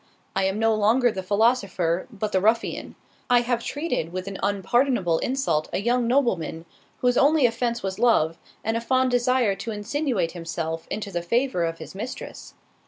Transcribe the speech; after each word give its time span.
I 0.35 0.45
am 0.45 0.57
no 0.57 0.73
longer 0.73 1.11
the 1.11 1.21
philosopher, 1.21 2.07
but 2.11 2.31
the 2.31 2.41
ruffian—I 2.41 3.41
have 3.41 3.63
treated 3.63 4.11
with 4.11 4.25
an 4.27 4.39
unpardonable 4.41 5.19
insult 5.19 5.69
a 5.71 5.77
young 5.79 6.07
nobleman, 6.07 6.65
whose 7.01 7.17
only 7.19 7.45
offence 7.45 7.83
was 7.83 7.99
love, 7.99 8.39
and 8.63 8.75
a 8.75 8.81
fond 8.81 9.11
desire 9.11 9.53
to 9.57 9.69
insinuate 9.69 10.31
himself 10.31 10.87
into 10.89 11.11
the 11.11 11.21
favour 11.21 11.65
of 11.65 11.77
his 11.77 11.93
mistress. 11.93 12.55